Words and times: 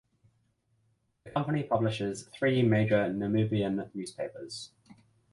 The 1.25 1.29
company 1.29 1.61
publishes 1.61 2.23
three 2.33 2.63
major 2.63 3.05
Namibian 3.15 3.87
newspapers. 3.93 4.71